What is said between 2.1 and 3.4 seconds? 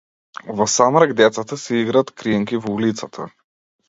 криенки во улицата.